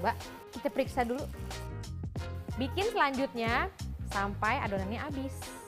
Coba 0.00 0.16
kita 0.48 0.72
periksa 0.72 1.04
dulu. 1.04 1.20
Bikin 2.56 2.88
selanjutnya 2.88 3.68
sampai 4.08 4.56
adonannya 4.64 4.96
habis. 4.96 5.59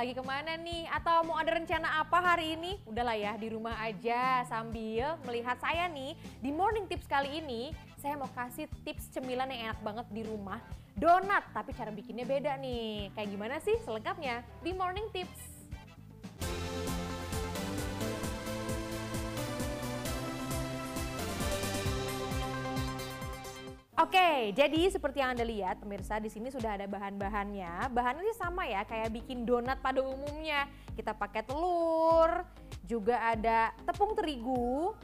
Lagi 0.00 0.16
ke 0.16 0.24
mana 0.24 0.56
nih? 0.56 0.88
Atau 0.96 1.28
mau 1.28 1.36
ada 1.36 1.52
rencana 1.60 2.00
apa 2.00 2.24
hari 2.24 2.56
ini? 2.56 2.80
Udahlah 2.88 3.20
ya, 3.20 3.36
di 3.36 3.52
rumah 3.52 3.76
aja 3.84 4.48
sambil 4.48 5.20
melihat 5.28 5.60
saya 5.60 5.92
nih 5.92 6.16
di 6.40 6.48
Morning 6.48 6.88
Tips 6.88 7.04
kali 7.04 7.44
ini. 7.44 7.76
Saya 8.00 8.16
mau 8.16 8.32
kasih 8.32 8.64
tips 8.80 9.12
cemilan 9.12 9.52
yang 9.52 9.68
enak 9.68 9.80
banget 9.84 10.06
di 10.08 10.24
rumah. 10.24 10.56
Donat, 10.96 11.52
tapi 11.52 11.76
cara 11.76 11.92
bikinnya 11.92 12.24
beda 12.24 12.56
nih. 12.56 13.12
Kayak 13.12 13.28
gimana 13.28 13.56
sih 13.60 13.76
selengkapnya 13.84 14.40
di 14.64 14.72
Morning 14.72 15.04
Tips? 15.12 15.49
Oke, 24.00 24.56
jadi 24.56 24.88
seperti 24.88 25.20
yang 25.20 25.36
Anda 25.36 25.44
lihat 25.44 25.84
pemirsa 25.84 26.16
di 26.16 26.32
sini 26.32 26.48
sudah 26.48 26.72
ada 26.72 26.88
bahan-bahannya. 26.88 27.92
Bahannya 27.92 28.32
sih 28.32 28.38
sama 28.40 28.64
ya 28.64 28.80
kayak 28.88 29.12
bikin 29.12 29.44
donat 29.44 29.76
pada 29.84 30.00
umumnya. 30.00 30.64
Kita 30.96 31.12
pakai 31.12 31.44
telur, 31.44 32.48
juga 32.88 33.20
ada 33.20 33.76
tepung 33.84 34.16
terigu, 34.16 34.96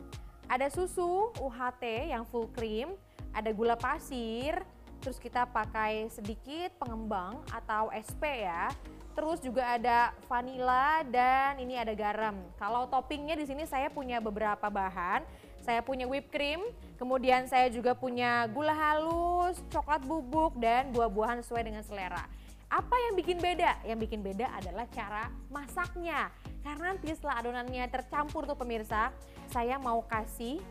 ada 0.49 0.73
susu 0.73 1.29
UHT 1.37 2.09
yang 2.09 2.25
full 2.25 2.49
cream, 2.57 2.97
ada 3.37 3.53
gula 3.53 3.77
pasir, 3.77 4.65
terus 5.05 5.21
kita 5.21 5.45
pakai 5.45 6.09
sedikit 6.09 6.73
pengembang 6.81 7.45
atau 7.53 7.93
SP 7.93 8.49
ya. 8.49 8.73
Terus 9.13 9.45
juga 9.45 9.77
ada 9.77 10.17
vanila 10.25 11.05
dan 11.05 11.61
ini 11.61 11.77
ada 11.77 11.93
garam. 11.93 12.37
Kalau 12.57 12.89
toppingnya 12.89 13.37
di 13.37 13.45
sini 13.45 13.69
saya 13.69 13.93
punya 13.93 14.25
beberapa 14.25 14.73
bahan. 14.73 15.21
Saya 15.67 15.83
punya 15.83 16.07
whipped 16.07 16.31
cream, 16.31 16.63
kemudian 16.95 17.51
saya 17.51 17.67
juga 17.67 17.99
punya 17.99 18.47
gula 18.55 18.71
halus, 18.71 19.59
coklat 19.75 19.99
bubuk, 20.07 20.55
dan 20.63 20.95
buah-buahan 20.95 21.43
sesuai 21.43 21.67
dengan 21.67 21.83
selera. 21.83 22.23
Apa 22.71 22.95
yang 23.11 23.19
bikin 23.19 23.43
beda? 23.43 23.83
Yang 23.83 24.07
bikin 24.07 24.23
beda 24.23 24.47
adalah 24.55 24.87
cara 24.95 25.27
masaknya. 25.51 26.31
Karena 26.63 26.95
nanti 26.95 27.11
setelah 27.11 27.43
adonannya 27.43 27.83
tercampur 27.91 28.47
tuh 28.47 28.55
pemirsa, 28.55 29.11
saya 29.51 29.75
mau 29.83 30.07
kasih 30.07 30.63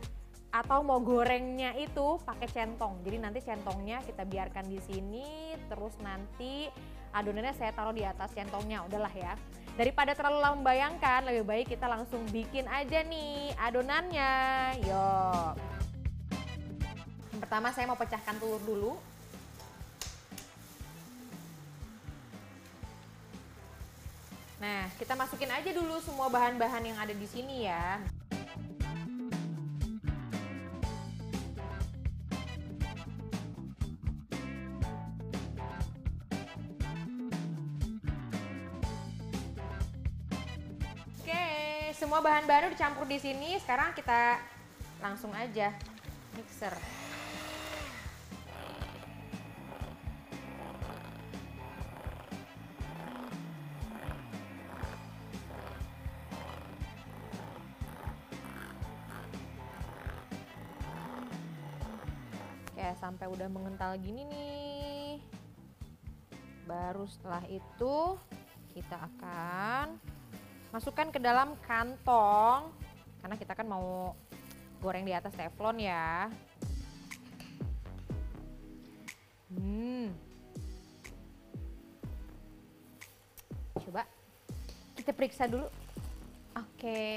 atau 0.56 0.80
mau 0.80 1.04
gorengnya 1.04 1.76
itu 1.76 2.16
pakai 2.24 2.48
centong. 2.48 3.04
Jadi 3.04 3.18
nanti 3.20 3.40
centongnya 3.44 4.00
kita 4.00 4.24
biarkan 4.24 4.64
di 4.64 4.80
sini, 4.80 5.60
terus 5.68 5.92
nanti 6.00 6.72
adonannya 7.16 7.56
saya 7.56 7.72
taruh 7.72 7.96
di 7.96 8.04
atas 8.04 8.36
centongnya. 8.36 8.84
Udahlah 8.84 9.14
ya. 9.16 9.40
Daripada 9.80 10.12
terlalu 10.12 10.40
lama 10.44 10.56
membayangkan, 10.60 11.28
lebih 11.32 11.44
baik 11.48 11.68
kita 11.72 11.88
langsung 11.88 12.28
bikin 12.32 12.68
aja 12.68 13.04
nih 13.08 13.56
adonannya. 13.56 14.34
Yuk. 14.84 15.54
Yang 17.32 17.40
pertama 17.40 17.72
saya 17.72 17.88
mau 17.88 18.00
pecahkan 18.00 18.36
telur 18.40 18.60
dulu. 18.64 18.94
Nah, 24.60 24.88
kita 24.96 25.20
masukin 25.20 25.52
aja 25.52 25.72
dulu 25.76 26.00
semua 26.00 26.32
bahan-bahan 26.32 26.84
yang 26.88 26.98
ada 27.00 27.12
di 27.12 27.28
sini 27.28 27.68
ya. 27.68 28.00
Semua 41.96 42.20
bahan-bahan 42.20 42.68
udah 42.68 42.76
dicampur 42.76 43.08
di 43.08 43.16
sini. 43.16 43.56
Sekarang 43.56 43.96
kita 43.96 44.36
langsung 45.00 45.32
aja 45.32 45.72
mixer. 46.36 46.76
Oke, 62.76 62.88
sampai 63.00 63.32
udah 63.32 63.48
mengental 63.48 63.96
gini 64.04 64.28
nih. 64.28 65.24
Baru 66.68 67.08
setelah 67.08 67.48
itu 67.48 68.20
kita 68.76 69.00
akan 69.00 70.15
masukkan 70.76 71.08
ke 71.08 71.24
dalam 71.24 71.56
kantong. 71.64 72.68
Karena 73.24 73.36
kita 73.40 73.56
kan 73.56 73.64
mau 73.64 74.12
goreng 74.84 75.08
di 75.08 75.16
atas 75.16 75.32
teflon 75.32 75.80
ya. 75.80 76.28
Hmm. 79.56 80.12
Coba 83.80 84.04
kita 85.00 85.16
periksa 85.16 85.48
dulu. 85.48 85.72
Oke. 86.60 87.16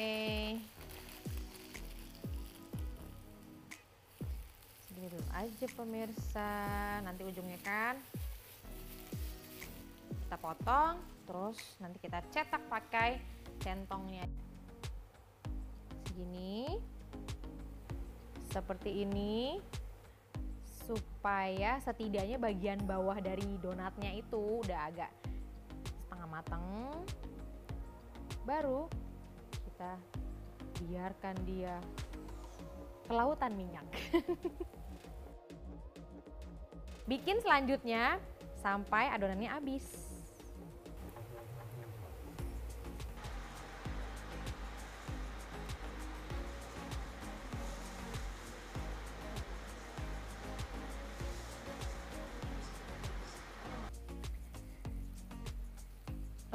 Segini 4.86 5.10
dulu 5.10 5.26
aja 5.34 5.66
pemirsa. 5.74 6.54
Nanti 7.02 7.26
ujungnya 7.26 7.58
kan 7.66 7.98
kita 10.28 10.36
potong 10.44 11.00
terus 11.24 11.56
nanti 11.80 11.97
kita 12.04 12.20
cetak 12.28 12.60
pakai 12.68 13.38
centongnya. 13.60 14.26
Segini. 16.06 16.80
Seperti 18.48 19.04
ini 19.04 19.60
supaya 20.88 21.76
setidaknya 21.84 22.41
bagian 22.41 22.80
bawah 22.88 23.20
dari 23.20 23.60
donatnya 23.60 24.08
itu 24.16 24.64
udah 24.64 24.88
agak 24.88 25.12
setengah 25.84 26.28
matang 26.32 26.64
baru 28.48 28.88
kita 29.68 30.00
biarkan 30.88 31.36
dia 31.44 31.76
kelautan 33.04 33.52
minyak. 33.52 33.84
Bikin 37.08 37.44
selanjutnya 37.44 38.16
sampai 38.56 39.12
adonannya 39.12 39.52
habis 39.52 40.07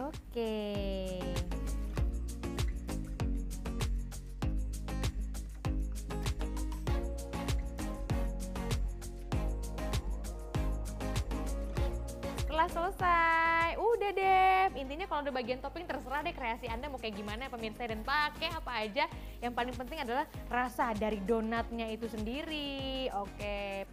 Oke. 0.04 0.60
Setelah 12.44 12.68
selesai, 12.68 13.80
udah 13.80 14.12
deh. 14.12 14.64
Intinya 14.76 15.08
kalau 15.08 15.24
udah 15.24 15.34
bagian 15.34 15.64
topping 15.64 15.88
terserah 15.88 16.20
deh 16.20 16.36
kreasi 16.36 16.68
Anda 16.68 16.92
mau 16.92 17.00
kayak 17.00 17.16
gimana 17.16 17.48
pemirsa 17.48 17.88
dan 17.88 18.04
pakai 18.04 18.52
apa 18.52 18.72
aja. 18.84 19.08
Yang 19.40 19.54
paling 19.56 19.76
penting 19.80 20.00
adalah 20.04 20.28
rasa 20.52 20.92
dari 20.92 21.24
donatnya 21.24 21.88
itu 21.88 22.12
sendiri. 22.12 23.08
Oke. 23.16 23.88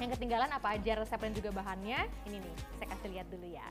Yang 0.00 0.16
ketinggalan 0.16 0.48
apa 0.48 0.80
aja 0.80 0.96
resep 0.96 1.20
dan 1.20 1.32
juga 1.36 1.52
bahannya? 1.52 2.08
Ini 2.24 2.40
nih, 2.40 2.54
saya 2.80 2.88
kasih 2.96 3.08
lihat 3.12 3.28
dulu 3.28 3.44
ya. 3.44 3.68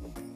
Bye. 0.00 0.27